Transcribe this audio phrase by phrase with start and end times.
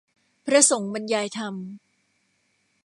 [0.45, 1.55] พระสงฆ์บรรยายธรรม